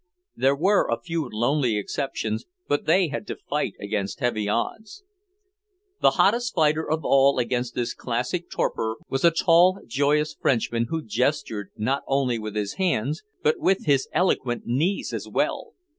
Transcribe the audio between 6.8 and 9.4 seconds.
of all against this classic torpor was a